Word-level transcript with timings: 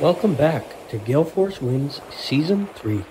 Welcome 0.00 0.34
back 0.34 0.62
to 0.90 0.98
Gale 0.98 1.24
Force 1.24 1.62
Wins 1.62 2.02
Season 2.14 2.66
3. 2.74 3.02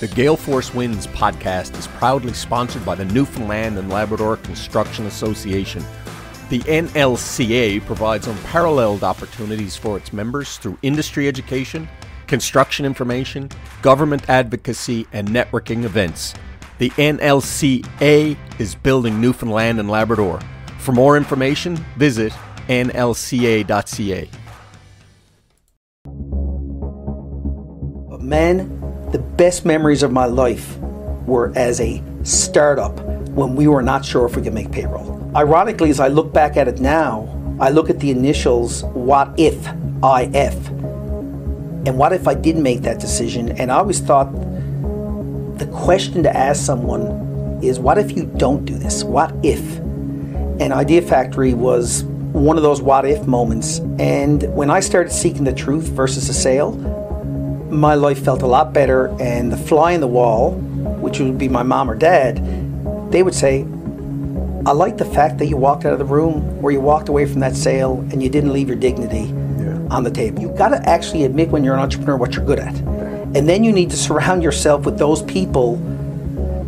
The 0.00 0.08
Gale 0.14 0.38
Force 0.38 0.72
Wins 0.72 1.06
podcast 1.08 1.78
is 1.78 1.86
proudly 1.86 2.32
sponsored 2.32 2.86
by 2.86 2.94
the 2.94 3.04
Newfoundland 3.04 3.76
and 3.76 3.90
Labrador 3.90 4.38
Construction 4.38 5.04
Association. 5.04 5.84
The 6.50 6.58
NLCA 6.58 7.86
provides 7.86 8.26
unparalleled 8.26 9.04
opportunities 9.04 9.76
for 9.76 9.96
its 9.96 10.12
members 10.12 10.58
through 10.58 10.78
industry 10.82 11.28
education, 11.28 11.88
construction 12.26 12.84
information, 12.84 13.48
government 13.82 14.28
advocacy, 14.28 15.06
and 15.12 15.28
networking 15.28 15.84
events. 15.84 16.34
The 16.78 16.90
NLCA 16.90 18.36
is 18.58 18.74
building 18.74 19.20
Newfoundland 19.20 19.78
and 19.78 19.88
Labrador. 19.88 20.40
For 20.80 20.90
more 20.90 21.16
information, 21.16 21.76
visit 21.96 22.32
nlca.ca. 22.66 24.28
But 28.08 28.22
man, 28.22 29.10
the 29.12 29.20
best 29.20 29.64
memories 29.64 30.02
of 30.02 30.10
my 30.10 30.24
life 30.24 30.76
were 31.26 31.52
as 31.54 31.80
a 31.80 32.02
startup 32.24 32.98
when 33.28 33.54
we 33.54 33.68
were 33.68 33.82
not 33.82 34.04
sure 34.04 34.26
if 34.26 34.34
we 34.34 34.42
could 34.42 34.52
make 34.54 34.72
payroll. 34.72 35.19
Ironically, 35.34 35.90
as 35.90 36.00
I 36.00 36.08
look 36.08 36.32
back 36.32 36.56
at 36.56 36.66
it 36.66 36.80
now, 36.80 37.28
I 37.60 37.70
look 37.70 37.88
at 37.88 38.00
the 38.00 38.10
initials 38.10 38.82
what 38.82 39.32
if 39.38 39.54
IF. 40.02 40.68
And 41.86 41.96
what 41.96 42.12
if 42.12 42.26
I 42.26 42.34
didn't 42.34 42.64
make 42.64 42.82
that 42.82 42.98
decision? 42.98 43.52
And 43.52 43.70
I 43.70 43.76
always 43.76 44.00
thought 44.00 44.32
the 45.58 45.66
question 45.72 46.24
to 46.24 46.36
ask 46.36 46.64
someone 46.64 47.60
is 47.62 47.78
what 47.78 47.96
if 47.96 48.16
you 48.16 48.26
don't 48.38 48.64
do 48.64 48.76
this? 48.76 49.04
What 49.04 49.32
if? 49.44 49.60
And 49.78 50.72
Idea 50.72 51.00
Factory 51.00 51.54
was 51.54 52.02
one 52.32 52.56
of 52.56 52.64
those 52.64 52.82
what 52.82 53.04
if 53.04 53.24
moments. 53.26 53.78
And 54.00 54.52
when 54.54 54.68
I 54.68 54.80
started 54.80 55.12
seeking 55.12 55.44
the 55.44 55.52
truth 55.52 55.84
versus 55.84 56.26
the 56.26 56.34
sale, 56.34 56.72
my 57.70 57.94
life 57.94 58.24
felt 58.24 58.42
a 58.42 58.48
lot 58.48 58.72
better. 58.72 59.14
And 59.20 59.52
the 59.52 59.56
fly 59.56 59.92
in 59.92 60.00
the 60.00 60.08
wall, 60.08 60.54
which 60.54 61.20
would 61.20 61.38
be 61.38 61.48
my 61.48 61.62
mom 61.62 61.88
or 61.88 61.94
dad, 61.94 62.42
they 63.12 63.22
would 63.22 63.34
say, 63.34 63.64
I 64.66 64.72
like 64.72 64.98
the 64.98 65.04
fact 65.06 65.38
that 65.38 65.46
you 65.46 65.56
walked 65.56 65.84
out 65.86 65.92
of 65.94 65.98
the 65.98 66.04
room 66.04 66.58
or 66.62 66.70
you 66.70 66.80
walked 66.80 67.08
away 67.08 67.24
from 67.24 67.40
that 67.40 67.56
sale 67.56 67.98
and 68.12 68.22
you 68.22 68.28
didn't 68.28 68.52
leave 68.52 68.68
your 68.68 68.76
dignity 68.76 69.32
on 69.90 70.04
the 70.04 70.10
table. 70.10 70.42
You've 70.42 70.56
got 70.56 70.68
to 70.68 70.88
actually 70.88 71.24
admit 71.24 71.48
when 71.48 71.64
you're 71.64 71.74
an 71.74 71.80
entrepreneur 71.80 72.16
what 72.16 72.34
you're 72.34 72.44
good 72.44 72.58
at. 72.58 72.74
And 73.34 73.48
then 73.48 73.64
you 73.64 73.72
need 73.72 73.90
to 73.90 73.96
surround 73.96 74.42
yourself 74.42 74.84
with 74.84 74.98
those 74.98 75.22
people 75.22 75.76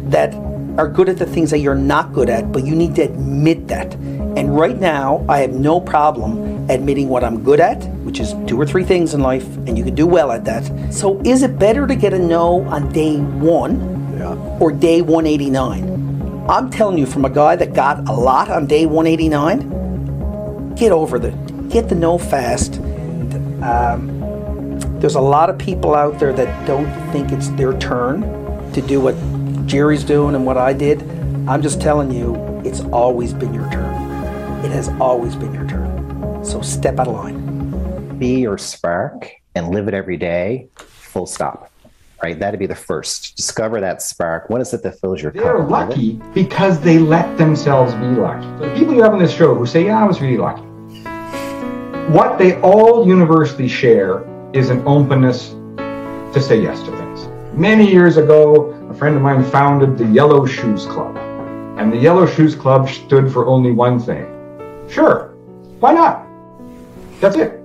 that 0.08 0.32
are 0.78 0.88
good 0.88 1.08
at 1.08 1.18
the 1.18 1.26
things 1.26 1.50
that 1.50 1.58
you're 1.58 1.74
not 1.74 2.12
good 2.14 2.30
at, 2.30 2.50
but 2.50 2.64
you 2.64 2.74
need 2.74 2.94
to 2.96 3.02
admit 3.02 3.68
that. 3.68 3.94
And 3.94 4.56
right 4.56 4.78
now, 4.80 5.24
I 5.28 5.40
have 5.40 5.52
no 5.52 5.78
problem 5.80 6.68
admitting 6.70 7.08
what 7.08 7.22
I'm 7.22 7.44
good 7.44 7.60
at, 7.60 7.84
which 8.04 8.20
is 8.20 8.34
two 8.46 8.58
or 8.58 8.64
three 8.64 8.84
things 8.84 9.12
in 9.12 9.20
life, 9.20 9.44
and 9.66 9.76
you 9.76 9.84
can 9.84 9.94
do 9.94 10.06
well 10.06 10.32
at 10.32 10.44
that. 10.46 10.64
So, 10.92 11.20
is 11.24 11.42
it 11.42 11.58
better 11.58 11.86
to 11.86 11.94
get 11.94 12.14
a 12.14 12.18
no 12.18 12.62
on 12.62 12.90
day 12.92 13.18
one 13.18 14.16
Yeah. 14.18 14.34
or 14.60 14.72
day 14.72 15.02
189? 15.02 15.91
I'm 16.48 16.70
telling 16.70 16.98
you, 16.98 17.06
from 17.06 17.24
a 17.24 17.30
guy 17.30 17.54
that 17.56 17.72
got 17.72 18.08
a 18.08 18.12
lot 18.12 18.50
on 18.50 18.66
day 18.66 18.84
189, 18.84 20.74
get 20.74 20.90
over 20.90 21.18
the 21.18 21.30
get 21.68 21.88
the 21.88 21.94
no 21.94 22.18
fast. 22.18 22.78
Um, 23.62 24.20
there's 24.98 25.14
a 25.14 25.20
lot 25.20 25.50
of 25.50 25.58
people 25.58 25.94
out 25.94 26.18
there 26.18 26.32
that 26.32 26.66
don't 26.66 26.90
think 27.12 27.30
it's 27.30 27.48
their 27.50 27.78
turn 27.78 28.22
to 28.72 28.82
do 28.82 29.00
what 29.00 29.14
Gerry's 29.66 30.02
doing 30.02 30.34
and 30.34 30.44
what 30.44 30.58
I 30.58 30.72
did. 30.72 31.02
I'm 31.48 31.62
just 31.62 31.80
telling 31.80 32.10
you, 32.10 32.34
it's 32.64 32.80
always 32.80 33.32
been 33.32 33.54
your 33.54 33.70
turn. 33.70 33.94
It 34.64 34.72
has 34.72 34.88
always 35.00 35.36
been 35.36 35.54
your 35.54 35.66
turn. 35.68 36.44
So 36.44 36.60
step 36.60 36.98
out 36.98 37.06
of 37.06 37.14
line. 37.14 38.18
be 38.18 38.40
your 38.40 38.58
spark 38.58 39.30
and 39.54 39.70
live 39.70 39.88
it 39.88 39.94
every 39.94 40.16
day, 40.16 40.68
full 40.76 41.26
stop. 41.26 41.70
Right? 42.22 42.38
That'd 42.38 42.60
be 42.60 42.66
the 42.66 42.74
first. 42.76 43.36
Discover 43.36 43.80
that 43.80 44.00
spark. 44.00 44.48
What 44.48 44.60
is 44.60 44.72
it 44.72 44.84
that 44.84 45.00
fills 45.00 45.20
your 45.20 45.32
cup? 45.32 45.42
They're 45.42 45.58
cup? 45.58 45.70
lucky 45.70 46.12
because 46.32 46.80
they 46.80 46.98
let 46.98 47.36
themselves 47.36 47.94
be 47.94 48.06
lucky. 48.06 48.46
So 48.58 48.68
the 48.68 48.74
people 48.76 48.94
you 48.94 49.02
have 49.02 49.12
on 49.12 49.18
this 49.18 49.34
show 49.34 49.56
who 49.56 49.66
say, 49.66 49.86
Yeah, 49.86 50.00
I 50.00 50.06
was 50.06 50.20
really 50.20 50.36
lucky. 50.36 50.62
What 52.12 52.38
they 52.38 52.60
all 52.60 53.06
universally 53.08 53.66
share 53.66 54.24
is 54.52 54.70
an 54.70 54.86
openness 54.86 55.50
to 55.78 56.40
say 56.40 56.60
yes 56.62 56.80
to 56.82 56.96
things. 56.96 57.26
Many 57.54 57.90
years 57.90 58.16
ago, 58.18 58.70
a 58.88 58.94
friend 58.94 59.16
of 59.16 59.22
mine 59.22 59.42
founded 59.50 59.98
the 59.98 60.06
Yellow 60.06 60.46
Shoes 60.46 60.86
Club. 60.86 61.16
And 61.78 61.92
the 61.92 61.96
Yellow 61.96 62.26
Shoes 62.26 62.54
Club 62.54 62.88
stood 62.88 63.32
for 63.32 63.46
only 63.46 63.72
one 63.72 63.98
thing. 63.98 64.26
Sure, 64.88 65.34
why 65.80 65.92
not? 65.92 66.26
That's 67.20 67.36
it. 67.36 67.60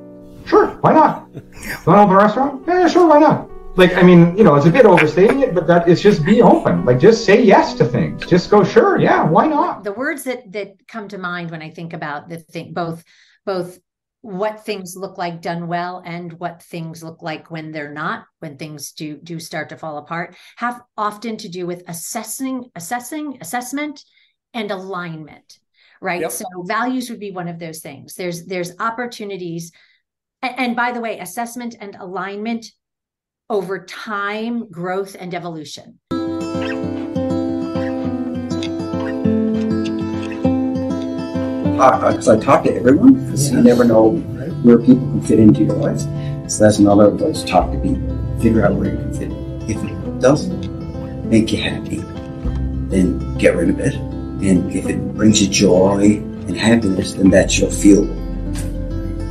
Sure, 0.45 0.67
why 0.81 0.93
not? 0.93 1.29
Want 1.33 1.85
to 1.85 1.91
open 1.97 2.13
a 2.13 2.17
restaurant? 2.17 2.63
Yeah, 2.67 2.87
sure, 2.87 3.07
why 3.07 3.19
not? 3.19 3.49
Like, 3.77 3.95
I 3.95 4.01
mean, 4.01 4.35
you 4.35 4.43
know, 4.43 4.55
it's 4.55 4.65
a 4.65 4.71
bit 4.71 4.85
overstating 4.85 5.41
it, 5.41 5.53
but 5.53 5.67
that 5.67 5.87
it's 5.87 6.01
just 6.01 6.25
be 6.25 6.41
open. 6.41 6.83
Like, 6.83 6.99
just 6.99 7.25
say 7.25 7.41
yes 7.43 7.75
to 7.75 7.85
things. 7.85 8.25
Just 8.25 8.49
go, 8.49 8.63
sure, 8.63 8.99
yeah, 8.99 9.23
why 9.23 9.45
not? 9.45 9.83
the 9.83 9.91
words 9.93 10.23
that 10.23 10.51
that 10.51 10.87
come 10.87 11.07
to 11.09 11.17
mind 11.17 11.51
when 11.51 11.61
I 11.61 11.69
think 11.69 11.93
about 11.93 12.27
the 12.27 12.39
thing, 12.39 12.73
both 12.73 13.03
both 13.45 13.79
what 14.21 14.65
things 14.65 14.95
look 14.97 15.17
like 15.17 15.41
done 15.41 15.67
well 15.67 16.01
and 16.03 16.33
what 16.33 16.61
things 16.63 17.03
look 17.03 17.21
like 17.21 17.51
when 17.51 17.71
they're 17.71 17.93
not, 17.93 18.25
when 18.39 18.57
things 18.57 18.91
do 18.93 19.17
do 19.17 19.39
start 19.39 19.69
to 19.69 19.77
fall 19.77 19.99
apart, 19.99 20.35
have 20.55 20.81
often 20.97 21.37
to 21.37 21.47
do 21.47 21.67
with 21.67 21.83
assessing, 21.87 22.65
assessing, 22.75 23.37
assessment, 23.41 24.03
and 24.55 24.71
alignment. 24.71 25.59
Right. 26.01 26.21
Yep. 26.21 26.31
So 26.31 26.45
values 26.63 27.09
would 27.09 27.19
be 27.19 27.31
one 27.31 27.47
of 27.47 27.59
those 27.59 27.79
things. 27.79 28.15
There's 28.15 28.45
there's 28.45 28.73
opportunities. 28.79 29.71
a- 30.41 30.59
And 30.59 30.75
by 30.75 30.91
the 30.93 30.99
way, 30.99 31.19
assessment 31.19 31.75
and 31.79 31.95
alignment 31.95 32.65
over 33.49 33.85
time, 33.85 34.69
growth 34.69 35.15
and 35.17 35.33
evolution. 35.33 35.99
Uh, 41.79 42.11
because 42.11 42.27
I 42.27 42.39
talk 42.39 42.63
to 42.63 42.75
everyone 42.75 43.13
because 43.25 43.51
you 43.51 43.61
never 43.61 43.83
know 43.83 44.11
where 44.63 44.79
people 44.79 45.07
can 45.07 45.21
fit 45.21 45.39
into 45.39 45.63
your 45.63 45.75
life. 45.75 45.99
So 46.49 46.63
that's 46.63 46.79
another 46.79 47.05
of 47.05 47.19
those 47.19 47.45
talk 47.45 47.71
to 47.71 47.79
people, 47.79 48.39
figure 48.41 48.65
out 48.65 48.73
where 48.75 48.91
you 48.91 48.97
can 48.97 49.13
fit. 49.13 49.31
If 49.69 49.83
it 49.83 50.19
doesn't 50.19 51.29
make 51.29 51.51
you 51.51 51.61
happy, 51.61 51.97
then 52.89 53.37
get 53.37 53.55
rid 53.55 53.69
of 53.69 53.79
it. 53.79 53.93
And 53.95 54.71
if 54.71 54.87
it 54.87 54.97
brings 55.13 55.41
you 55.41 55.47
joy 55.49 56.17
and 56.47 56.57
happiness, 56.57 57.13
then 57.13 57.29
that 57.29 57.57
you'll 57.57 57.71
feel 57.71 58.01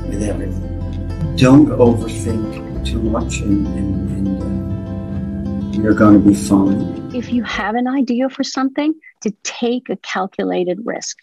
with 0.09 0.23
everything. 0.23 1.37
Don't 1.37 1.67
overthink 1.69 2.66
too 2.87 3.03
much, 3.03 3.41
and, 3.41 3.67
and, 3.67 4.11
and 4.11 5.77
uh, 5.77 5.83
you're 5.83 5.95
going 5.95 6.23
to 6.23 6.29
be 6.29 6.35
fine. 6.35 7.11
if 7.15 7.33
you 7.33 7.43
have 7.43 7.75
an 7.75 7.89
idea 7.89 8.29
for 8.29 8.45
something, 8.45 8.95
to 9.23 9.31
take 9.43 9.89
a 9.89 9.97
calculated 9.97 10.79
risk. 10.85 11.19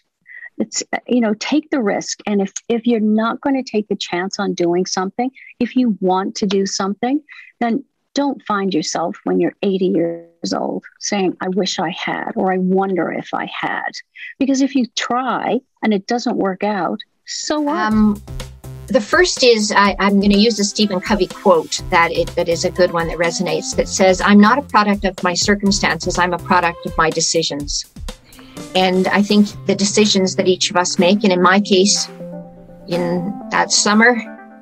It's 0.58 0.82
uh, 0.92 0.98
you 1.08 1.20
know 1.20 1.34
take 1.34 1.70
the 1.70 1.80
risk, 1.80 2.20
and 2.26 2.40
if 2.40 2.52
if 2.68 2.86
you're 2.86 3.00
not 3.00 3.40
going 3.40 3.56
to 3.56 3.68
take 3.68 3.88
the 3.88 3.96
chance 3.96 4.38
on 4.38 4.54
doing 4.54 4.86
something, 4.86 5.30
if 5.58 5.74
you 5.74 5.96
want 6.00 6.36
to 6.36 6.46
do 6.46 6.66
something, 6.66 7.20
then 7.60 7.84
don't 8.14 8.40
find 8.42 8.72
yourself 8.72 9.16
when 9.24 9.40
you're 9.40 9.56
80 9.62 9.86
years 9.86 10.52
old 10.52 10.84
saying, 11.00 11.36
"I 11.40 11.48
wish 11.48 11.78
I 11.78 11.90
had," 11.90 12.32
or 12.36 12.52
"I 12.52 12.58
wonder 12.58 13.10
if 13.12 13.34
I 13.34 13.46
had," 13.46 13.92
because 14.38 14.60
if 14.60 14.76
you 14.76 14.86
try 14.94 15.60
and 15.82 15.92
it 15.92 16.06
doesn't 16.06 16.36
work 16.36 16.62
out, 16.62 17.00
so 17.26 17.60
what? 17.60 17.92
Um, 17.92 18.22
the 18.86 19.00
first 19.00 19.42
is 19.42 19.72
I, 19.72 19.96
I'm 19.98 20.20
going 20.20 20.32
to 20.32 20.38
use 20.38 20.58
a 20.58 20.64
Stephen 20.64 21.00
Covey 21.00 21.26
quote 21.26 21.82
that 21.90 22.12
it 22.12 22.28
that 22.36 22.48
is 22.48 22.64
a 22.64 22.70
good 22.70 22.92
one 22.92 23.08
that 23.08 23.18
resonates. 23.18 23.74
That 23.76 23.88
says, 23.88 24.20
"I'm 24.20 24.40
not 24.40 24.58
a 24.58 24.62
product 24.62 25.04
of 25.04 25.20
my 25.22 25.34
circumstances. 25.34 26.18
I'm 26.18 26.34
a 26.34 26.38
product 26.38 26.84
of 26.86 26.96
my 26.96 27.10
decisions." 27.10 27.84
And 28.74 29.08
I 29.08 29.22
think 29.22 29.48
the 29.66 29.74
decisions 29.74 30.36
that 30.36 30.48
each 30.48 30.70
of 30.70 30.76
us 30.76 30.98
make, 30.98 31.24
and 31.24 31.32
in 31.32 31.42
my 31.42 31.60
case, 31.60 32.08
in 32.88 33.32
that 33.50 33.72
summer, 33.72 34.14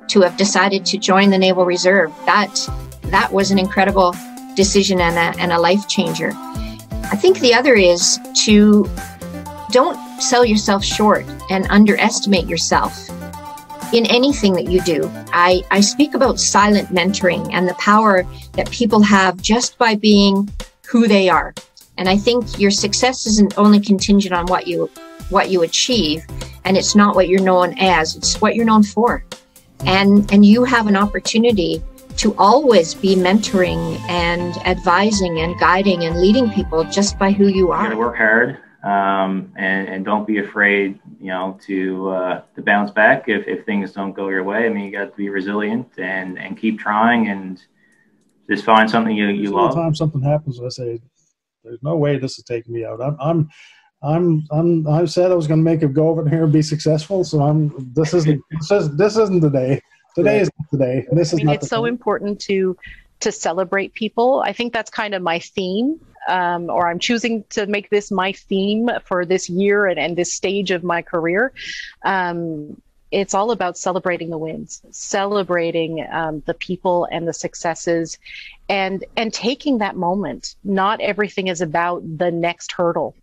to 0.09 0.21
have 0.21 0.37
decided 0.37 0.85
to 0.85 0.97
join 0.97 1.29
the 1.29 1.37
Naval 1.37 1.65
Reserve, 1.65 2.11
that 2.25 2.69
that 3.03 3.31
was 3.31 3.51
an 3.51 3.59
incredible 3.59 4.15
decision 4.55 4.99
and 5.01 5.15
a, 5.17 5.41
and 5.41 5.51
a 5.51 5.59
life 5.59 5.87
changer. 5.87 6.31
I 7.11 7.15
think 7.15 7.39
the 7.39 7.53
other 7.53 7.75
is 7.75 8.19
to 8.45 8.89
don't 9.71 9.97
sell 10.21 10.45
yourself 10.45 10.83
short 10.83 11.25
and 11.49 11.67
underestimate 11.69 12.45
yourself 12.47 13.09
in 13.93 14.07
anything 14.07 14.53
that 14.53 14.69
you 14.69 14.81
do. 14.81 15.09
I, 15.31 15.61
I 15.71 15.79
speak 15.81 16.15
about 16.15 16.39
silent 16.39 16.89
mentoring 16.89 17.47
and 17.53 17.67
the 17.67 17.75
power 17.75 18.25
that 18.53 18.69
people 18.71 19.01
have 19.01 19.37
just 19.37 19.77
by 19.77 19.95
being 19.95 20.49
who 20.87 21.07
they 21.07 21.29
are. 21.29 21.53
And 21.97 22.09
I 22.09 22.17
think 22.17 22.59
your 22.59 22.71
success 22.71 23.27
isn't 23.27 23.57
only 23.57 23.79
contingent 23.79 24.33
on 24.33 24.47
what 24.47 24.67
you 24.67 24.89
what 25.29 25.49
you 25.49 25.61
achieve, 25.63 26.25
and 26.65 26.75
it's 26.75 26.95
not 26.95 27.15
what 27.15 27.27
you're 27.29 27.41
known 27.41 27.75
as, 27.79 28.15
it's 28.15 28.41
what 28.41 28.55
you're 28.55 28.65
known 28.65 28.83
for. 28.83 29.23
And 29.85 30.31
and 30.33 30.43
you 30.43 30.63
have 30.63 30.87
an 30.87 30.95
opportunity 30.95 31.81
to 32.17 32.35
always 32.37 32.93
be 32.95 33.15
mentoring 33.15 33.99
and 34.09 34.55
advising 34.65 35.39
and 35.39 35.59
guiding 35.59 36.03
and 36.03 36.19
leading 36.19 36.49
people 36.51 36.83
just 36.83 37.17
by 37.19 37.31
who 37.31 37.47
you 37.47 37.55
You 37.67 37.71
are. 37.71 37.83
gotta 37.83 37.97
work 37.97 38.17
hard 38.17 38.57
um, 38.83 39.51
and, 39.55 39.87
and 39.87 40.05
don't 40.05 40.27
be 40.27 40.39
afraid, 40.39 40.99
you 41.23 41.29
know, 41.29 41.57
to 41.65 42.09
uh, 42.09 42.41
to 42.53 42.61
bounce 42.61 42.91
back 42.91 43.29
if, 43.29 43.47
if 43.47 43.65
things 43.65 43.93
don't 43.93 44.11
go 44.11 44.27
your 44.27 44.43
way. 44.43 44.65
I 44.65 44.69
mean, 44.69 44.83
you 44.83 44.91
got 44.91 45.11
to 45.11 45.15
be 45.15 45.29
resilient 45.29 45.87
and, 45.97 46.37
and 46.37 46.57
keep 46.57 46.77
trying 46.77 47.29
and 47.29 47.63
just 48.49 48.65
find 48.65 48.89
something 48.89 49.15
you, 49.15 49.27
you 49.27 49.47
Every 49.47 49.55
love. 49.55 49.73
time 49.73 49.95
something 49.95 50.21
happens, 50.21 50.59
I 50.59 50.67
say, 50.67 50.99
"There's 51.63 51.81
no 51.81 51.95
way 51.95 52.17
this 52.17 52.37
is 52.37 52.43
taking 52.43 52.73
me 52.73 52.83
out." 52.83 53.01
I'm, 53.01 53.15
I'm, 53.21 53.49
I'm, 54.03 54.45
I'm. 54.51 54.85
I 54.85 55.05
said 55.05 55.31
I 55.31 55.35
was 55.35 55.47
going 55.47 55.61
to 55.61 55.63
make 55.63 55.81
a 55.81 55.87
go 55.87 56.09
of 56.09 56.27
it 56.27 56.29
here 56.29 56.43
and 56.43 56.51
be 56.51 56.61
successful. 56.61 57.23
So 57.23 57.41
I'm. 57.41 57.93
This 57.93 58.13
isn't. 58.13 58.41
This, 58.59 58.71
is, 58.71 58.97
this 58.97 59.15
isn't 59.15 59.39
the 59.39 59.49
day. 59.49 59.81
Today 60.15 60.41
is 60.41 60.49
not 60.59 60.67
the 60.73 60.77
day. 60.77 61.07
This 61.13 61.31
I 61.31 61.35
is 61.35 61.37
mean, 61.37 61.45
not 61.45 61.55
it's 61.55 61.69
the 61.69 61.75
so 61.77 61.83
day. 61.83 61.89
important 61.89 62.41
to 62.41 62.75
to 63.21 63.31
celebrate 63.31 63.93
people. 63.93 64.43
I 64.45 64.51
think 64.51 64.73
that's 64.73 64.91
kind 64.91 65.13
of 65.13 65.21
my 65.21 65.39
theme, 65.39 66.01
um, 66.27 66.69
or 66.69 66.89
I'm 66.89 66.99
choosing 66.99 67.43
to 67.49 67.65
make 67.67 67.89
this 67.89 68.11
my 68.11 68.31
theme 68.31 68.89
for 69.05 69.25
this 69.25 69.49
year 69.49 69.85
and, 69.85 69.99
and 69.99 70.15
this 70.15 70.33
stage 70.33 70.71
of 70.71 70.83
my 70.83 71.01
career. 71.01 71.53
Um, 72.03 72.81
it's 73.11 73.35
all 73.35 73.51
about 73.51 73.77
celebrating 73.77 74.31
the 74.31 74.39
wins, 74.39 74.81
celebrating 74.89 76.05
um, 76.11 76.41
the 76.47 76.55
people 76.55 77.07
and 77.11 77.27
the 77.27 77.33
successes, 77.33 78.17
and 78.69 79.05
and 79.15 79.31
taking 79.31 79.77
that 79.77 79.95
moment. 79.95 80.55
Not 80.63 80.99
everything 80.99 81.47
is 81.47 81.61
about 81.61 82.01
the 82.17 82.31
next 82.31 82.71
hurdle. 82.71 83.15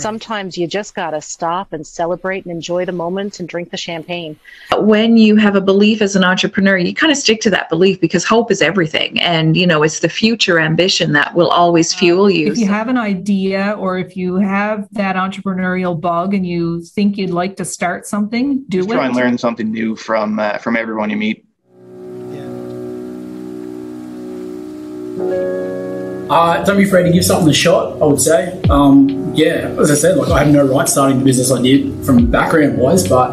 Sometimes 0.00 0.56
you 0.58 0.66
just 0.66 0.94
gotta 0.94 1.20
stop 1.20 1.72
and 1.72 1.86
celebrate 1.86 2.44
and 2.44 2.52
enjoy 2.52 2.84
the 2.84 2.92
moment 2.92 3.40
and 3.40 3.48
drink 3.48 3.70
the 3.70 3.76
champagne. 3.76 4.38
when 4.78 5.16
you 5.16 5.36
have 5.36 5.54
a 5.54 5.60
belief 5.60 6.00
as 6.02 6.16
an 6.16 6.24
entrepreneur 6.24 6.76
you 6.78 6.94
kind 6.94 7.10
of 7.12 7.16
stick 7.16 7.40
to 7.40 7.50
that 7.50 7.68
belief 7.68 8.00
because 8.00 8.24
hope 8.24 8.50
is 8.50 8.62
everything 8.62 9.20
and 9.20 9.56
you 9.56 9.66
know 9.66 9.82
it's 9.82 10.00
the 10.00 10.08
future 10.08 10.58
ambition 10.58 11.12
that 11.12 11.34
will 11.34 11.48
always 11.50 11.92
fuel 11.94 12.30
you 12.30 12.50
If 12.52 12.58
you 12.58 12.66
have 12.68 12.88
an 12.88 12.96
idea 12.98 13.72
or 13.78 13.98
if 13.98 14.16
you 14.16 14.36
have 14.36 14.88
that 14.92 15.16
entrepreneurial 15.16 16.00
bug 16.00 16.34
and 16.34 16.46
you 16.46 16.82
think 16.82 17.16
you'd 17.18 17.30
like 17.30 17.56
to 17.56 17.64
start 17.64 18.06
something, 18.06 18.64
do 18.68 18.78
Just 18.78 18.90
it. 18.90 18.94
try 18.94 19.06
and 19.06 19.14
learn 19.16 19.38
something 19.38 19.70
new 19.70 19.94
from 19.96 20.38
uh, 20.38 20.58
from 20.58 20.76
everyone 20.76 21.10
you 21.10 21.16
meet. 21.16 21.44
Uh, 26.32 26.64
don't 26.64 26.78
be 26.78 26.84
afraid 26.84 27.02
to 27.02 27.12
give 27.12 27.22
something 27.22 27.50
a 27.50 27.52
shot. 27.52 28.00
I 28.00 28.06
would 28.06 28.18
say, 28.18 28.58
um, 28.70 29.34
yeah. 29.34 29.68
As 29.78 29.90
I 29.90 29.94
said, 29.94 30.16
like 30.16 30.30
I 30.30 30.42
have 30.42 30.50
no 30.50 30.64
right 30.66 30.88
starting 30.88 31.18
the 31.18 31.24
business 31.26 31.52
I 31.52 31.60
did 31.60 32.06
from 32.06 32.30
background 32.30 32.78
wise, 32.78 33.06
but 33.06 33.32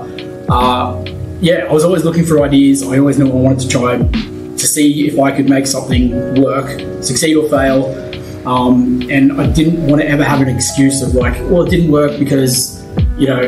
uh, 0.50 1.01
yeah, 1.40 1.60
I 1.69 1.72
was 1.72 1.86
always 1.86 2.04
looking 2.04 2.25
for 2.25 2.44
ideas. 2.44 2.84
I 2.84 3.00
always 3.00 3.18
knew 3.18 3.30
I 3.30 3.36
wanted 3.36 3.62
to 3.62 3.69
try 3.69 4.00
to 4.00 4.68
see 4.68 5.07
if 5.07 5.18
I 5.18 5.31
could 5.31 5.50
make 5.50 5.66
something 5.66 6.44
work, 6.44 6.68
succeed 7.01 7.38
or 7.38 7.48
fail. 7.48 7.96
Um, 8.46 9.10
and 9.10 9.31
I 9.40 9.50
didn't 9.50 9.88
want 9.88 10.01
to 10.01 10.07
ever 10.10 10.25
have 10.25 10.42
an 10.42 10.50
excuse 10.50 11.01
of 11.01 11.16
like, 11.16 11.36
well, 11.50 11.66
it 11.66 11.69
didn't 11.69 11.92
work 11.94 12.19
because 12.19 12.84
you 13.18 13.28
know 13.28 13.48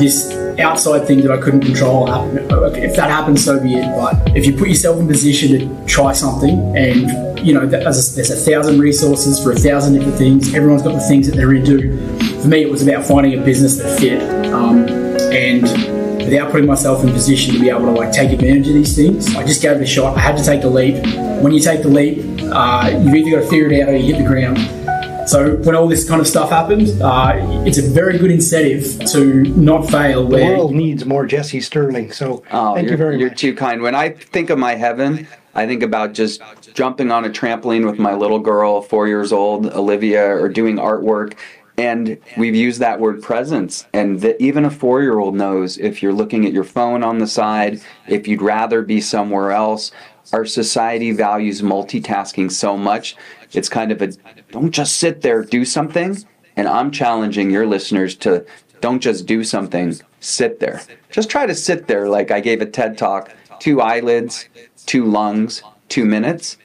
this 0.00 0.32
outside 0.58 1.06
thing 1.06 1.20
that 1.20 1.30
I 1.30 1.38
couldn't 1.38 1.60
control 1.60 2.08
happened. 2.08 2.50
If 2.76 2.96
that 2.96 3.10
happens, 3.10 3.44
so 3.44 3.60
be 3.60 3.74
it. 3.74 3.86
But 3.94 4.36
if 4.36 4.44
you 4.44 4.56
put 4.56 4.66
yourself 4.66 4.98
in 4.98 5.06
position 5.06 5.56
to 5.56 5.86
try 5.86 6.12
something, 6.12 6.76
and 6.76 7.27
you 7.42 7.54
know, 7.54 7.66
that- 7.66 7.82
there's 7.84 8.12
a, 8.12 8.16
there's 8.16 8.30
a 8.30 8.36
thousand 8.36 8.78
resources 8.80 9.42
for 9.42 9.52
a 9.52 9.56
thousand 9.56 9.94
different 9.94 10.16
things. 10.18 10.54
Everyone's 10.54 10.82
got 10.82 10.94
the 10.94 11.00
things 11.00 11.28
that 11.28 11.36
they're 11.36 11.52
into. 11.54 11.96
For 12.42 12.48
me, 12.48 12.62
it 12.62 12.70
was 12.70 12.86
about 12.86 13.04
finding 13.04 13.38
a 13.38 13.42
business 13.44 13.76
that 13.76 13.98
fit, 13.98 14.22
um, 14.52 14.86
and 15.32 15.62
without 16.24 16.50
putting 16.50 16.66
myself 16.66 17.02
in 17.04 17.10
position 17.12 17.54
to 17.54 17.60
be 17.60 17.68
able 17.70 17.86
to 17.86 17.90
like 17.92 18.12
take 18.12 18.30
advantage 18.32 18.68
of 18.68 18.74
these 18.74 18.94
things, 18.94 19.34
I 19.34 19.44
just 19.46 19.62
gave 19.62 19.72
it 19.76 19.82
a 19.82 19.86
shot. 19.86 20.16
I 20.16 20.20
had 20.20 20.36
to 20.36 20.44
take 20.44 20.60
the 20.62 20.70
leap. 20.70 20.96
When 21.42 21.52
you 21.52 21.60
take 21.60 21.82
the 21.82 21.88
leap, 21.88 22.18
uh, 22.52 22.90
you've 23.02 23.14
either 23.14 23.30
got 23.38 23.42
to 23.44 23.48
figure 23.50 23.70
it 23.72 23.80
out 23.82 23.88
or 23.90 23.96
you 23.96 24.14
hit 24.14 24.22
the 24.22 24.28
ground. 24.28 24.58
So 25.28 25.56
when 25.56 25.74
all 25.74 25.86
this 25.88 26.08
kind 26.08 26.20
of 26.22 26.26
stuff 26.26 26.48
happens, 26.50 26.98
uh, 27.02 27.62
it's 27.66 27.76
a 27.78 27.82
very 27.82 28.16
good 28.18 28.30
incentive 28.30 29.04
to 29.12 29.42
not 29.44 29.90
fail. 29.90 30.26
The 30.26 30.36
world 30.42 30.74
needs 30.74 31.04
more 31.04 31.26
Jesse 31.26 31.60
Stirling. 31.60 32.12
So 32.12 32.42
Oh, 32.50 32.74
thank 32.74 32.88
you 32.90 32.96
very 32.96 33.14
you 33.16 33.18
very 33.18 33.20
you're 33.20 33.30
too 33.30 33.54
kind. 33.54 33.82
When 33.82 33.94
I 33.94 34.10
think 34.10 34.48
of 34.48 34.58
my 34.58 34.74
heaven, 34.74 35.28
I 35.54 35.66
think 35.66 35.82
about 35.82 36.12
just 36.12 36.42
jumping 36.74 37.10
on 37.10 37.24
a 37.24 37.30
trampoline 37.30 37.84
with 37.88 37.98
my 37.98 38.14
little 38.14 38.38
girl, 38.38 38.80
four 38.82 39.08
years 39.08 39.32
old, 39.32 39.66
Olivia, 39.66 40.24
or 40.24 40.48
doing 40.48 40.76
artwork. 40.76 41.36
And 41.76 42.18
we've 42.36 42.56
used 42.56 42.80
that 42.80 42.98
word 42.98 43.22
presence. 43.22 43.86
And 43.92 44.24
even 44.40 44.64
a 44.64 44.70
four 44.70 45.00
year 45.00 45.18
old 45.18 45.36
knows 45.36 45.78
if 45.78 46.02
you're 46.02 46.12
looking 46.12 46.44
at 46.44 46.52
your 46.52 46.64
phone 46.64 47.04
on 47.04 47.18
the 47.18 47.26
side, 47.26 47.80
if 48.08 48.26
you'd 48.26 48.42
rather 48.42 48.82
be 48.82 49.00
somewhere 49.00 49.52
else. 49.52 49.92
Our 50.32 50.44
society 50.44 51.12
values 51.12 51.62
multitasking 51.62 52.52
so 52.52 52.76
much. 52.76 53.16
It's 53.52 53.68
kind 53.68 53.92
of 53.92 54.02
a 54.02 54.08
don't 54.50 54.72
just 54.72 54.98
sit 54.98 55.22
there, 55.22 55.42
do 55.42 55.64
something. 55.64 56.18
And 56.56 56.66
I'm 56.66 56.90
challenging 56.90 57.50
your 57.50 57.66
listeners 57.66 58.16
to 58.16 58.44
don't 58.80 59.00
just 59.00 59.26
do 59.26 59.44
something, 59.44 59.94
sit 60.20 60.60
there. 60.60 60.82
Just 61.10 61.30
try 61.30 61.46
to 61.46 61.54
sit 61.54 61.86
there 61.86 62.08
like 62.08 62.30
I 62.30 62.40
gave 62.40 62.60
a 62.60 62.66
TED 62.66 62.98
talk 62.98 63.30
two 63.58 63.80
eyelids, 63.80 64.48
two 64.88 65.04
lungs, 65.04 65.62
two 65.88 66.04
minutes. 66.04 66.56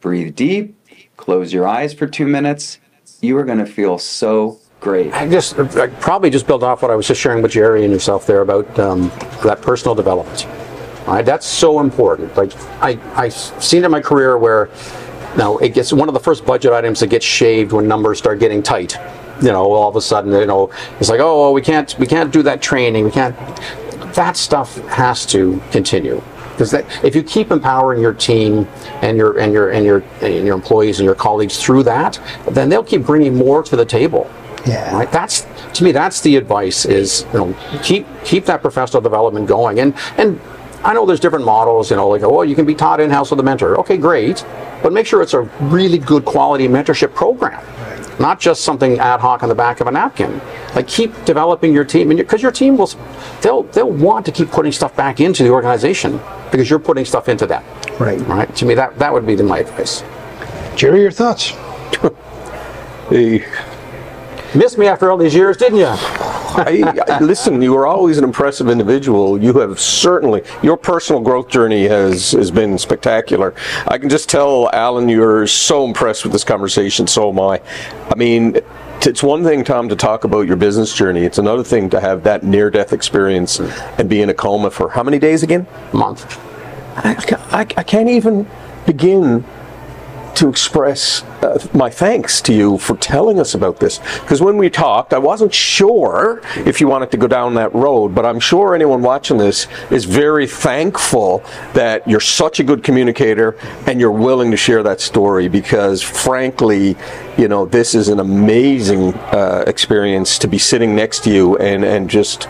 Breathe 0.00 0.36
deep, 0.36 0.76
close 1.16 1.52
your 1.52 1.66
eyes 1.66 1.94
for 1.94 2.06
two 2.06 2.26
minutes. 2.26 2.78
You 3.20 3.38
are 3.38 3.44
going 3.44 3.58
to 3.58 3.66
feel 3.66 3.98
so 3.98 4.60
great. 4.78 5.12
I 5.12 5.28
just 5.28 5.58
I 5.58 5.86
probably 5.86 6.28
just 6.28 6.46
build 6.46 6.62
off 6.62 6.82
what 6.82 6.90
I 6.90 6.96
was 6.96 7.06
just 7.08 7.20
sharing 7.20 7.42
with 7.42 7.52
Gerry 7.52 7.84
and 7.84 7.92
yourself 7.92 8.26
there 8.26 8.42
about 8.42 8.78
um, 8.78 9.08
that 9.42 9.62
personal 9.62 9.94
development. 9.94 10.46
Right, 11.06 11.24
that's 11.24 11.46
so 11.46 11.80
important. 11.80 12.36
Like 12.36 12.52
I 12.82 12.98
I've 13.14 13.32
seen 13.32 13.84
in 13.84 13.90
my 13.90 14.00
career 14.00 14.36
where 14.38 14.68
now 15.36 15.56
it 15.58 15.70
gets 15.70 15.92
one 15.92 16.08
of 16.08 16.14
the 16.14 16.20
first 16.20 16.44
budget 16.44 16.72
items 16.72 17.00
that 17.00 17.08
gets 17.08 17.24
shaved 17.24 17.72
when 17.72 17.88
numbers 17.88 18.18
start 18.18 18.38
getting 18.38 18.62
tight. 18.62 18.96
You 19.40 19.48
know, 19.48 19.72
all 19.72 19.88
of 19.88 19.96
a 19.96 20.00
sudden, 20.00 20.32
you 20.32 20.46
know, 20.46 20.70
it's 21.00 21.08
like, 21.08 21.20
oh, 21.20 21.52
we 21.52 21.62
can't 21.62 21.96
we 21.98 22.06
can't 22.06 22.32
do 22.32 22.42
that 22.42 22.60
training. 22.60 23.04
We 23.04 23.10
can't. 23.12 23.36
That 24.14 24.36
stuff 24.36 24.76
has 24.88 25.24
to 25.26 25.62
continue 25.70 26.22
because 26.62 26.70
that 26.70 27.04
if 27.04 27.16
you 27.16 27.22
keep 27.24 27.50
empowering 27.50 28.00
your 28.00 28.14
team 28.14 28.68
and 29.02 29.16
your 29.16 29.38
and 29.38 29.52
your 29.52 29.70
and 29.70 29.84
your 29.84 30.04
and 30.20 30.46
your 30.46 30.54
employees 30.54 31.00
and 31.00 31.04
your 31.04 31.14
colleagues 31.14 31.60
through 31.60 31.82
that, 31.82 32.20
then 32.50 32.68
they'll 32.68 32.84
keep 32.84 33.02
bringing 33.02 33.34
more 33.34 33.62
to 33.64 33.74
the 33.74 33.84
table. 33.84 34.30
Yeah. 34.64 34.94
Right. 34.94 35.10
That's 35.10 35.44
to 35.74 35.84
me. 35.84 35.90
That's 35.90 36.20
the 36.20 36.36
advice. 36.36 36.84
Is 36.84 37.26
you 37.32 37.38
know 37.38 37.56
keep 37.82 38.06
keep 38.24 38.44
that 38.44 38.62
professional 38.62 39.02
development 39.02 39.48
going. 39.48 39.80
And 39.80 39.94
and 40.18 40.40
I 40.84 40.94
know 40.94 41.04
there's 41.04 41.20
different 41.20 41.44
models. 41.44 41.90
You 41.90 41.96
know, 41.96 42.08
like 42.08 42.22
oh, 42.22 42.42
you 42.42 42.54
can 42.54 42.64
be 42.64 42.76
taught 42.76 43.00
in 43.00 43.10
house 43.10 43.30
with 43.30 43.40
a 43.40 43.42
mentor. 43.42 43.76
Okay, 43.80 43.96
great, 43.96 44.44
but 44.84 44.92
make 44.92 45.06
sure 45.06 45.20
it's 45.20 45.34
a 45.34 45.42
really 45.62 45.98
good 45.98 46.24
quality 46.24 46.68
mentorship 46.68 47.12
program. 47.12 47.60
Not 48.22 48.38
just 48.38 48.62
something 48.62 49.00
ad 49.00 49.18
hoc 49.18 49.42
on 49.42 49.48
the 49.48 49.54
back 49.54 49.80
of 49.80 49.88
a 49.88 49.90
napkin. 49.90 50.40
Like 50.76 50.86
keep 50.86 51.24
developing 51.24 51.74
your 51.74 51.84
team, 51.84 52.12
and 52.12 52.18
because 52.18 52.40
your 52.40 52.52
team 52.52 52.78
will, 52.78 52.88
they'll 53.42 53.64
they'll 53.64 53.90
want 53.90 54.24
to 54.26 54.32
keep 54.32 54.48
putting 54.50 54.70
stuff 54.70 54.94
back 54.94 55.20
into 55.20 55.42
the 55.42 55.50
organization 55.50 56.20
because 56.52 56.70
you're 56.70 56.78
putting 56.78 57.04
stuff 57.04 57.28
into 57.28 57.46
them. 57.46 57.64
Right. 57.98 58.20
Right. 58.28 58.54
To 58.56 58.64
me, 58.64 58.74
that 58.74 58.96
that 59.00 59.12
would 59.12 59.26
be 59.26 59.34
my 59.42 59.58
advice. 59.58 60.04
Gerry, 60.76 61.02
your 61.02 61.10
thoughts? 61.10 61.52
Hey. 63.08 63.44
Missed 64.54 64.78
me 64.78 64.86
after 64.86 65.10
all 65.10 65.18
these 65.18 65.34
years, 65.34 65.58
didn't 65.58 65.78
you? 65.78 66.41
I, 66.54 67.04
I- 67.08 67.18
listen, 67.20 67.60
you 67.62 67.72
were 67.72 67.86
always 67.86 68.18
an 68.18 68.24
impressive 68.24 68.68
individual. 68.68 69.42
You 69.42 69.52
have 69.54 69.80
certainly 69.80 70.42
your 70.62 70.76
personal 70.76 71.20
growth 71.20 71.48
journey 71.48 71.86
has 71.88 72.32
has 72.32 72.50
been 72.50 72.78
spectacular. 72.78 73.54
I 73.86 73.98
can 73.98 74.08
just 74.08 74.28
tell, 74.28 74.70
Allan, 74.72 75.08
you're 75.08 75.46
so 75.46 75.84
impressed 75.84 76.24
with 76.24 76.32
this 76.32 76.44
conversation. 76.44 77.06
So 77.06 77.30
am 77.30 77.40
I. 77.40 77.60
I 78.10 78.14
mean. 78.16 78.58
It's 79.04 79.20
one 79.20 79.42
thing, 79.42 79.64
Tom, 79.64 79.88
to 79.88 79.96
talk 79.96 80.22
about 80.22 80.46
your 80.46 80.54
business 80.54 80.94
journey. 80.94 81.24
It's 81.24 81.38
another 81.38 81.64
thing 81.64 81.90
to 81.90 81.98
have 81.98 82.22
that 82.22 82.44
near-death 82.44 82.92
experience 82.92 83.58
and 83.58 84.08
be 84.08 84.22
in 84.22 84.30
a 84.30 84.34
coma 84.34 84.70
for 84.70 84.90
how 84.90 85.02
many 85.02 85.18
days 85.18 85.42
again? 85.42 85.66
Month. 85.92 86.38
I, 86.98 87.16
I, 87.50 87.60
I 87.62 87.82
can't 87.82 88.08
even 88.08 88.46
begin 88.86 89.44
to 90.36 90.48
express 90.48 91.22
uh, 91.42 91.58
my 91.74 91.90
thanks 91.90 92.40
to 92.42 92.54
you 92.54 92.78
for 92.78 92.96
telling 92.96 93.38
us 93.38 93.54
about 93.54 93.78
this. 93.78 93.98
Because 94.20 94.40
when 94.40 94.56
we 94.56 94.70
talked, 94.70 95.12
I 95.12 95.18
wasn't 95.18 95.52
sure 95.52 96.40
if 96.56 96.80
you 96.80 96.88
wanted 96.88 97.10
to 97.10 97.16
go 97.16 97.26
down 97.26 97.54
that 97.54 97.74
road, 97.74 98.14
but 98.14 98.24
I'm 98.24 98.40
sure 98.40 98.74
anyone 98.74 99.02
watching 99.02 99.36
this 99.36 99.66
is 99.90 100.04
very 100.04 100.46
thankful 100.46 101.44
that 101.74 102.06
you're 102.08 102.20
such 102.20 102.60
a 102.60 102.64
good 102.64 102.82
communicator 102.82 103.56
and 103.86 104.00
you're 104.00 104.10
willing 104.10 104.50
to 104.50 104.56
share 104.56 104.82
that 104.82 105.00
story 105.00 105.48
because, 105.48 106.02
frankly, 106.02 106.96
you 107.36 107.48
know, 107.48 107.66
this 107.66 107.94
is 107.94 108.08
an 108.08 108.20
amazing 108.20 109.14
uh, 109.14 109.64
experience 109.66 110.38
to 110.38 110.48
be 110.48 110.58
sitting 110.58 110.94
next 110.94 111.24
to 111.24 111.30
you 111.30 111.56
and, 111.58 111.84
and 111.84 112.08
just, 112.08 112.48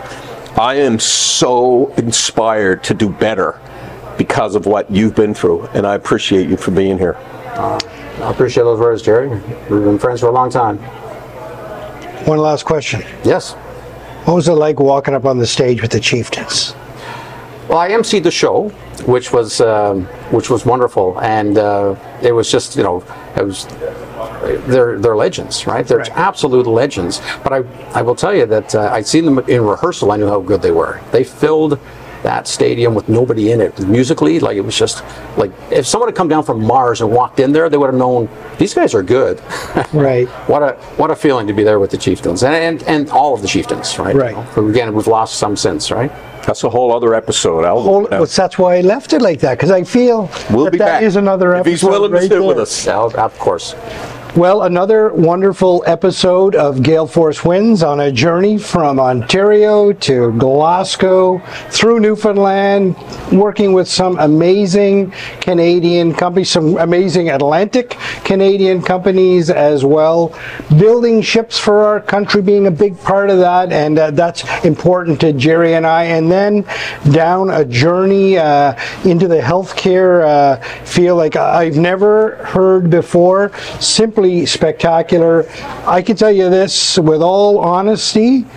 I 0.57 0.75
am 0.75 0.99
so 0.99 1.87
inspired 1.97 2.83
to 2.85 2.93
do 2.93 3.09
better 3.09 3.59
because 4.17 4.55
of 4.55 4.65
what 4.65 4.89
you've 4.91 5.15
been 5.15 5.33
through, 5.33 5.65
and 5.73 5.85
I 5.85 5.95
appreciate 5.95 6.47
you 6.47 6.57
for 6.57 6.71
being 6.71 6.97
here. 6.97 7.17
Uh, 7.55 7.79
I 8.23 8.31
appreciate 8.31 8.63
those 8.63 8.79
words, 8.79 9.01
Gerry. 9.01 9.29
We've 9.29 9.83
been 9.83 9.99
friends 9.99 10.21
for 10.21 10.27
a 10.27 10.31
long 10.31 10.49
time. 10.49 10.77
One 12.25 12.39
last 12.39 12.63
question. 12.63 13.03
Yes. 13.23 13.53
What 14.25 14.35
was 14.35 14.47
it 14.47 14.53
like 14.53 14.79
walking 14.79 15.13
up 15.13 15.25
on 15.25 15.37
the 15.37 15.45
stage 15.45 15.81
with 15.81 15.91
the 15.91 15.99
Chieftains? 15.99 16.73
Well, 17.67 17.77
I 17.77 17.89
emceed 17.89 18.23
the 18.23 18.31
show, 18.31 18.69
which 19.05 19.31
was 19.31 19.61
um, 19.61 20.05
which 20.31 20.49
was 20.49 20.65
wonderful, 20.65 21.19
and 21.21 21.57
uh, 21.57 21.95
it 22.21 22.31
was 22.31 22.51
just 22.51 22.75
you 22.75 22.83
know 22.83 23.03
it 23.37 23.45
was 23.45 23.65
they're 24.67 24.97
they're 24.99 25.15
legends, 25.15 25.67
right? 25.67 25.85
They're 25.85 26.09
absolute 26.11 26.67
legends. 26.67 27.21
But 27.43 27.53
I 27.53 27.57
I 27.93 28.01
will 28.01 28.15
tell 28.15 28.35
you 28.35 28.45
that 28.47 28.73
uh, 28.75 28.89
I'd 28.91 29.07
seen 29.07 29.25
them 29.25 29.39
in 29.47 29.63
rehearsal. 29.63 30.11
I 30.11 30.17
knew 30.17 30.27
how 30.27 30.41
good 30.41 30.61
they 30.61 30.71
were. 30.71 31.01
They 31.11 31.23
filled 31.23 31.79
that 32.23 32.47
stadium 32.47 32.95
with 32.95 33.07
nobody 33.09 33.51
in 33.51 33.61
it 33.61 33.77
musically. 33.87 34.39
Like 34.39 34.57
it 34.57 34.61
was 34.61 34.77
just 34.77 35.03
like 35.37 35.51
if 35.71 35.85
someone 35.85 36.07
had 36.09 36.15
come 36.15 36.27
down 36.29 36.43
from 36.43 36.63
Mars 36.65 37.01
and 37.01 37.11
walked 37.11 37.39
in 37.39 37.51
there, 37.51 37.69
they 37.69 37.77
would 37.77 37.87
have 37.87 37.95
known 37.99 38.27
these 38.57 38.73
guys 38.73 38.93
are 38.95 39.03
good. 39.03 39.41
right. 39.93 40.27
What 40.47 40.63
a 40.63 40.73
what 40.97 41.11
a 41.11 41.15
feeling 41.15 41.47
to 41.47 41.53
be 41.53 41.63
there 41.63 41.79
with 41.79 41.91
the 41.91 41.97
chieftains 41.97 42.43
and 42.43 42.53
and, 42.55 42.83
and 42.83 43.09
all 43.09 43.33
of 43.33 43.41
the 43.41 43.47
chieftains, 43.47 43.99
right? 43.99 44.15
Right. 44.15 44.35
You 44.55 44.61
know? 44.63 44.69
Again, 44.69 44.93
we've 44.95 45.07
lost 45.07 45.35
some 45.35 45.55
since, 45.55 45.91
right? 45.91 46.11
That's 46.45 46.63
a 46.65 46.69
whole 46.69 46.93
other 46.93 47.15
episode. 47.15 47.63
I'll, 47.63 47.81
Whole, 47.81 48.05
uh, 48.07 48.09
well, 48.19 48.25
that's 48.25 48.57
why 48.57 48.75
I 48.75 48.81
left 48.81 49.13
it 49.13 49.21
like 49.21 49.39
that 49.39 49.57
because 49.57 49.71
I 49.71 49.83
feel 49.85 50.29
We'll 50.51 50.65
that 50.65 50.71
be 50.71 50.77
that 50.79 50.85
back. 50.99 51.03
is 51.03 51.15
another 51.15 51.53
If 51.53 51.59
episode. 51.61 51.69
he's 51.71 51.83
willing 51.83 52.11
to 52.11 52.17
right 52.17 52.29
sit 52.29 52.43
with 52.43 52.57
there. 52.57 52.63
us. 52.63 52.87
of 53.15 53.39
course. 53.39 53.75
Well, 54.35 54.63
another 54.63 55.13
wonderful 55.13 55.83
episode 55.85 56.55
of 56.55 56.81
Gale 56.81 57.05
Force 57.05 57.45
Wins 57.45 57.83
on 57.83 57.99
a 57.99 58.11
journey 58.11 58.57
from 58.57 58.99
Ontario 58.99 59.93
to 59.93 60.31
Glasgow 60.39 61.37
through 61.69 61.99
Newfoundland, 61.99 62.95
working 63.31 63.73
with 63.73 63.87
some 63.87 64.17
amazing 64.17 65.13
Canadian 65.39 66.15
companies, 66.15 66.49
some 66.49 66.79
amazing 66.79 67.29
Atlantic 67.29 67.91
Canadian 68.23 68.81
companies 68.81 69.51
as 69.51 69.85
well, 69.85 70.35
building 70.79 71.21
ships 71.21 71.59
for 71.59 71.85
our 71.85 71.99
country 71.99 72.41
being 72.41 72.65
a 72.65 72.71
big 72.71 72.99
part 73.01 73.29
of 73.29 73.37
that, 73.37 73.71
and 73.71 73.99
uh, 73.99 74.09
that's 74.09 74.43
important 74.65 75.21
to 75.21 75.31
Gerry 75.33 75.75
and 75.75 75.85
I. 75.85 76.05
And 76.05 76.31
then 76.31 76.65
down 77.11 77.51
a 77.51 77.63
journey 77.63 78.39
uh, 78.39 78.73
into 79.05 79.27
the 79.27 79.41
healthcare 79.41 80.25
uh, 80.25 80.85
field 80.85 81.19
like 81.19 81.35
I've 81.35 81.77
never 81.77 82.37
heard 82.45 82.89
before. 82.89 83.51
Simply 83.79 84.22
spectacular. 84.45 85.45
I 85.85 86.01
can 86.01 86.15
tell 86.15 86.31
you 86.31 86.49
this 86.49 86.97
with 86.97 87.21
all 87.21 87.59
honesty. 87.59 88.45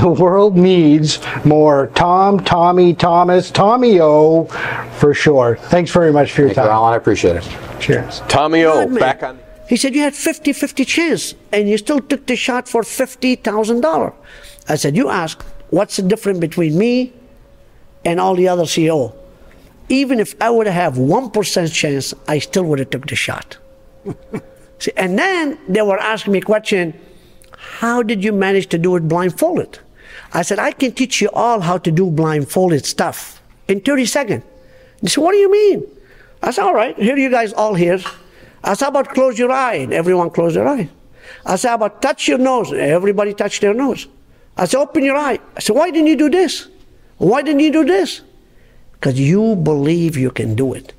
The 0.00 0.08
world 0.08 0.56
needs 0.56 1.20
more 1.44 1.88
Tom, 1.94 2.42
Tommy, 2.42 2.94
Thomas, 2.94 3.50
Tommy 3.50 4.00
O 4.00 4.44
for 4.98 5.12
sure. 5.12 5.56
Thanks 5.56 5.90
very 5.90 6.10
much 6.10 6.32
for 6.32 6.40
your 6.40 6.48
Thank 6.50 6.56
you, 6.56 6.62
time. 6.62 6.72
Allan. 6.72 6.94
I 6.94 6.96
appreciate 6.96 7.36
it. 7.36 7.44
Cheers. 7.80 8.22
Tommy 8.28 8.64
O, 8.64 8.88
back 8.98 9.20
man. 9.20 9.36
on. 9.36 9.40
He 9.68 9.76
said, 9.76 9.94
You 9.94 10.00
had 10.00 10.14
50 10.14 10.52
50 10.54 10.84
chance 10.86 11.34
and 11.52 11.68
you 11.68 11.76
still 11.76 12.00
took 12.00 12.26
the 12.26 12.34
shot 12.36 12.66
for 12.66 12.80
$50,000. 12.82 14.14
I 14.68 14.76
said, 14.76 14.96
You 14.96 15.10
ask, 15.10 15.42
what's 15.68 15.96
the 15.96 16.02
difference 16.02 16.38
between 16.38 16.78
me 16.78 17.12
and 18.04 18.18
all 18.18 18.34
the 18.34 18.48
other 18.48 18.64
CEO? 18.64 19.14
Even 19.90 20.18
if 20.18 20.34
I 20.40 20.48
would 20.48 20.66
have 20.66 20.94
1% 20.94 21.72
chance, 21.74 22.14
I 22.26 22.38
still 22.38 22.64
would 22.64 22.78
have 22.78 22.90
took 22.90 23.06
the 23.06 23.16
shot. 23.16 23.58
See, 24.78 24.92
and 24.96 25.18
then 25.18 25.58
they 25.68 25.82
were 25.82 25.98
asking 25.98 26.32
me 26.32 26.38
a 26.38 26.42
question 26.42 26.98
How 27.56 28.02
did 28.02 28.22
you 28.24 28.32
manage 28.32 28.68
to 28.68 28.78
do 28.78 28.96
it 28.96 29.08
blindfolded? 29.08 29.78
I 30.32 30.42
said, 30.42 30.58
I 30.58 30.72
can 30.72 30.92
teach 30.92 31.20
you 31.20 31.30
all 31.32 31.60
how 31.60 31.78
to 31.78 31.90
do 31.90 32.10
blindfolded 32.10 32.84
stuff 32.84 33.40
in 33.68 33.80
30 33.80 34.06
seconds. 34.06 34.44
They 35.02 35.08
said, 35.08 35.22
What 35.22 35.32
do 35.32 35.38
you 35.38 35.50
mean? 35.50 35.84
I 36.42 36.50
said, 36.50 36.64
All 36.64 36.74
right, 36.74 36.96
here 36.98 37.16
you 37.16 37.30
guys 37.30 37.52
all 37.52 37.74
here. 37.74 38.00
I 38.64 38.72
said, 38.72 38.88
about 38.88 39.10
close 39.10 39.38
your 39.38 39.52
eye? 39.52 39.74
And 39.74 39.92
everyone 39.92 40.30
close 40.30 40.54
their 40.54 40.66
eye. 40.66 40.88
I 41.44 41.56
said, 41.56 41.74
about 41.74 42.00
touch 42.00 42.26
your 42.28 42.38
nose? 42.38 42.72
Everybody 42.72 43.34
touch 43.34 43.60
their 43.60 43.74
nose. 43.74 44.08
I 44.56 44.64
said, 44.64 44.80
Open 44.80 45.04
your 45.04 45.16
eye. 45.16 45.38
I 45.56 45.60
said, 45.60 45.76
Why 45.76 45.90
didn't 45.90 46.06
you 46.06 46.16
do 46.16 46.30
this? 46.30 46.68
Why 47.18 47.42
didn't 47.42 47.60
you 47.60 47.72
do 47.72 47.84
this? 47.84 48.22
Because 48.92 49.18
you 49.20 49.56
believe 49.56 50.16
you 50.16 50.30
can 50.30 50.54
do 50.54 50.72
it. 50.72 50.94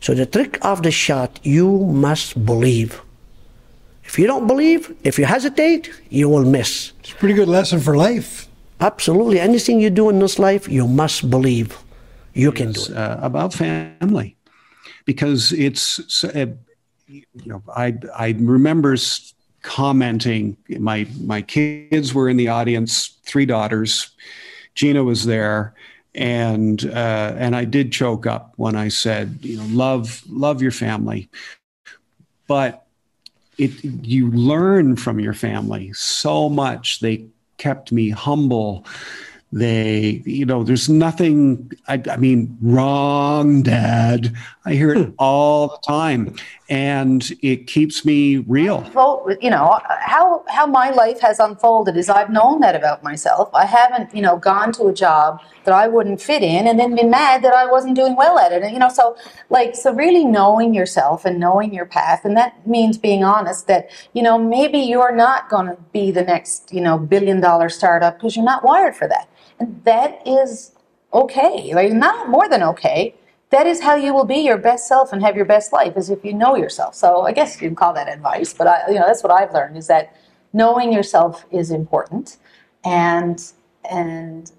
So 0.00 0.14
the 0.14 0.26
trick 0.26 0.58
of 0.64 0.82
the 0.82 0.90
shot, 0.90 1.40
you 1.42 1.78
must 1.78 2.46
believe. 2.46 3.02
If 4.10 4.18
you 4.18 4.26
don't 4.26 4.48
believe, 4.48 4.92
if 5.04 5.20
you 5.20 5.24
hesitate, 5.24 5.88
you 6.08 6.28
will 6.28 6.44
miss. 6.44 6.90
It's 6.98 7.12
a 7.12 7.14
pretty 7.14 7.34
good 7.34 7.46
lesson 7.46 7.78
for 7.78 7.96
life. 7.96 8.48
Absolutely. 8.80 9.38
Anything 9.38 9.78
you 9.78 9.88
do 9.88 10.08
in 10.08 10.18
this 10.18 10.36
life, 10.36 10.68
you 10.68 10.88
must 10.88 11.30
believe 11.30 11.78
you 12.34 12.50
can 12.50 12.72
do 12.72 12.82
it. 12.82 12.90
uh, 12.90 13.18
about 13.22 13.54
family 13.54 14.36
because 15.04 15.52
it's 15.52 16.24
uh, 16.24 16.46
you 17.06 17.22
know 17.46 17.62
I 17.76 17.94
I 18.16 18.34
remember 18.36 18.96
commenting 19.62 20.56
my 20.80 21.06
my 21.20 21.40
kids 21.42 22.12
were 22.12 22.28
in 22.28 22.36
the 22.36 22.48
audience 22.48 23.16
three 23.26 23.46
daughters 23.46 24.10
Gina 24.74 25.04
was 25.04 25.24
there 25.24 25.74
and 26.16 26.84
uh, 26.84 27.34
and 27.38 27.54
I 27.54 27.64
did 27.64 27.92
choke 27.92 28.26
up 28.26 28.54
when 28.56 28.74
I 28.74 28.88
said 28.88 29.38
you 29.42 29.58
know 29.58 29.66
love 29.68 30.22
love 30.28 30.62
your 30.62 30.72
family 30.72 31.28
but 32.48 32.89
it 33.60 33.84
you 34.04 34.30
learn 34.30 34.96
from 34.96 35.20
your 35.20 35.34
family 35.34 35.92
so 35.92 36.48
much. 36.48 37.00
They 37.00 37.26
kept 37.58 37.92
me 37.92 38.10
humble. 38.10 38.86
They 39.52 40.22
you 40.24 40.46
know 40.46 40.62
there's 40.62 40.88
nothing 40.88 41.72
I, 41.88 42.02
I 42.10 42.16
mean 42.16 42.56
wrong 42.62 43.62
dad. 43.62 44.34
I 44.64 44.74
hear 44.74 44.92
it 44.94 45.06
hmm. 45.06 45.14
all 45.18 45.68
the 45.68 45.78
time 45.86 46.36
and 46.70 47.32
it 47.42 47.66
keeps 47.66 48.04
me 48.04 48.38
real 48.46 48.84
you 49.40 49.50
know 49.50 49.80
how 50.00 50.44
how 50.48 50.66
my 50.66 50.90
life 50.90 51.20
has 51.20 51.40
unfolded 51.40 51.96
is 51.96 52.08
I've 52.08 52.30
known 52.30 52.60
that 52.60 52.76
about 52.76 53.02
myself. 53.02 53.50
I 53.52 53.66
haven't 53.66 54.14
you 54.14 54.22
know 54.22 54.36
gone 54.38 54.72
to 54.74 54.86
a 54.86 54.94
job 54.94 55.40
that 55.64 55.74
I 55.74 55.88
wouldn't 55.88 56.22
fit 56.22 56.42
in 56.42 56.68
and 56.68 56.78
then 56.78 56.94
been 56.94 57.10
mad 57.10 57.42
that 57.42 57.54
I 57.54 57.66
wasn't 57.66 57.96
doing 57.96 58.14
well 58.14 58.38
at 58.38 58.52
it. 58.52 58.62
And 58.62 58.72
you 58.72 58.78
know 58.78 58.88
so 58.88 59.16
like 59.50 59.74
so 59.74 59.92
really 59.92 60.24
knowing 60.24 60.72
yourself 60.72 61.24
and 61.24 61.40
knowing 61.40 61.74
your 61.74 61.86
path 61.86 62.24
and 62.24 62.36
that 62.36 62.66
means 62.66 62.96
being 62.96 63.24
honest 63.24 63.66
that 63.66 63.90
you 64.12 64.22
know 64.22 64.38
maybe 64.38 64.78
you're 64.78 65.14
not 65.14 65.48
going 65.48 65.66
to 65.66 65.76
be 65.92 66.12
the 66.12 66.22
next 66.22 66.72
you 66.72 66.80
know 66.80 66.96
billion 66.98 67.40
dollar 67.40 67.68
startup 67.68 68.16
because 68.16 68.36
you're 68.36 68.44
not 68.44 68.62
wired 68.64 68.94
for 68.94 69.08
that. 69.08 69.28
And 69.58 69.82
that 69.84 70.22
is 70.24 70.72
okay. 71.12 71.74
Like 71.74 71.92
not 71.92 72.28
more 72.28 72.48
than 72.48 72.62
okay. 72.62 73.14
That 73.50 73.66
is 73.66 73.80
how 73.80 73.96
you 73.96 74.14
will 74.14 74.24
be 74.24 74.38
your 74.38 74.58
best 74.58 74.86
self 74.86 75.12
and 75.12 75.22
have 75.22 75.34
your 75.34 75.44
best 75.44 75.72
life 75.72 75.96
is 75.96 76.08
if 76.08 76.24
you 76.24 76.32
know 76.32 76.54
yourself. 76.54 76.94
So 76.94 77.22
I 77.22 77.32
guess 77.32 77.60
you 77.60 77.68
can 77.68 77.74
call 77.74 77.92
that 77.94 78.08
advice, 78.08 78.54
but 78.54 78.68
I, 78.68 78.88
you 78.88 78.94
know, 78.94 79.06
that's 79.06 79.24
what 79.24 79.32
I've 79.32 79.52
learned 79.52 79.76
is 79.76 79.88
that 79.88 80.16
knowing 80.52 80.92
yourself 80.92 81.44
is 81.50 81.70
important, 81.72 82.36
and 82.84 83.52
and 83.90 84.52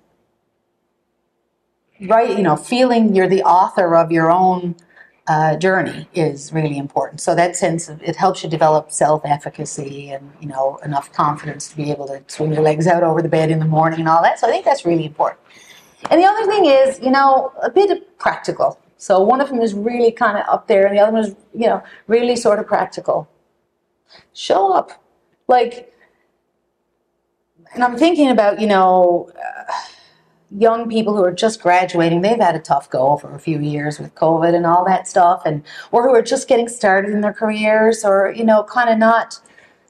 right, 2.02 2.30
you 2.30 2.44
know, 2.44 2.58
feeling 2.58 3.16
you're 3.16 3.30
the 3.30 3.44
author 3.44 3.96
of 3.96 4.12
your 4.12 4.30
own 4.30 4.76
uh, 5.28 5.56
journey 5.56 6.08
is 6.14 6.52
really 6.52 6.78
important. 6.78 7.22
So 7.22 7.34
that 7.36 7.56
sense 7.56 7.88
of 7.88 8.02
it 8.04 8.18
helps 8.18 8.44
you 8.44 8.50
develop 8.50 8.92
self-efficacy 8.92 10.12
and 10.12 10.32
you 10.42 10.50
know 10.50 10.78
enough 10.84 11.14
confidence 11.14 11.70
to 11.70 11.78
be 11.78 11.92
able 11.92 12.08
to 12.08 12.22
swing 12.28 12.52
your 12.52 12.64
legs 12.64 12.88
out 12.88 13.04
over 13.04 13.22
the 13.22 13.30
bed 13.30 13.52
in 13.52 13.60
the 13.60 13.66
morning 13.66 14.02
and 14.02 14.10
all 14.10 14.22
that. 14.24 14.40
So 14.40 14.48
I 14.48 14.52
think 14.52 14.66
that's 14.66 14.86
really 14.86 15.06
important. 15.06 15.40
And 16.10 16.22
the 16.22 16.26
other 16.26 16.46
thing 16.48 16.66
is, 16.66 17.00
you 17.00 17.12
know, 17.12 17.54
a 17.62 17.70
bit 17.70 18.18
practical. 18.18 18.80
So 19.02 19.20
one 19.20 19.42
of 19.42 19.50
them 19.50 19.62
is 19.62 19.74
really 19.74 20.12
kind 20.12 20.38
of 20.38 20.48
up 20.48 20.68
there, 20.68 20.86
and 20.86 20.96
the 20.96 21.02
other 21.02 21.12
one 21.12 21.24
is, 21.24 21.36
you 21.56 21.66
know, 21.66 21.82
really 22.06 22.36
sort 22.36 22.60
of 22.60 22.68
practical. 22.68 23.28
Show 24.32 24.72
up. 24.72 25.04
Like, 25.48 25.92
and 27.74 27.84
I'm 27.84 27.98
thinking 27.98 28.30
about, 28.30 28.62
you 28.62 28.68
know, 28.68 29.32
uh, 29.36 29.74
young 30.56 30.88
people 30.88 31.16
who 31.16 31.24
are 31.24 31.32
just 31.32 31.64
graduating. 31.64 32.22
They've 32.22 32.38
had 32.38 32.56
a 32.56 32.60
tough 32.60 32.92
go 32.92 33.18
for 33.18 33.34
a 33.34 33.40
few 33.40 33.60
years 33.60 33.98
with 33.98 34.14
COVID 34.14 34.54
and 34.54 34.68
all 34.68 34.86
that 34.86 35.08
stuff, 35.08 35.42
and 35.46 35.64
or 35.92 36.08
who 36.08 36.14
are 36.14 36.22
just 36.22 36.48
getting 36.48 36.68
started 36.68 37.10
in 37.12 37.22
their 37.22 37.34
careers, 37.34 38.06
or 38.06 38.32
you 38.38 38.44
know, 38.44 38.64
kind 38.66 38.88
of 38.88 39.00
not 39.00 39.40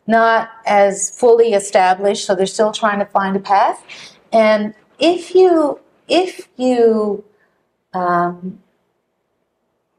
not 0.07 0.51
as 0.65 1.09
fully 1.19 1.51
established, 1.51 2.25
so 2.25 2.33
they're 2.33 2.45
still 2.45 2.71
trying 2.71 2.99
to 2.99 3.05
find 3.05 3.35
a 3.35 3.41
path. 3.41 3.83
And 4.31 4.73
if 4.99 5.35
you 5.35 5.81
if 6.07 6.47
you 6.55 7.25
um, 7.93 8.61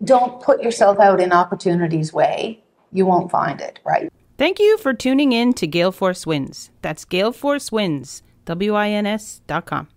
don't 0.04 0.42
put 0.42 0.62
yourself 0.62 0.98
out 0.98 1.20
in 1.20 1.32
opportunities' 1.32 2.12
way, 2.12 2.62
you 2.92 3.06
won't 3.06 3.30
find 3.30 3.60
it, 3.60 3.80
right? 3.84 4.12
Thank 4.38 4.58
you 4.58 4.78
for 4.78 4.92
tuning 4.92 5.32
in 5.32 5.52
to 5.54 5.66
Gale 5.66 5.92
Force 5.92 6.26
Wins. 6.26 6.70
That's 6.80 7.04
Gale 7.04 7.32
Force 7.32 7.70
Wins, 7.70 8.22
W 8.44 8.74
I 8.74 8.88
N 8.88 9.06
S 9.06 9.40
dot 9.46 9.66
com. 9.66 9.88